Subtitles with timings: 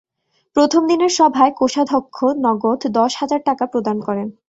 [0.55, 4.27] প্রথম দিনের সভায় কোষাধ্যক্ষ নগদ দশ হাজার টাকা প্রদান করেন।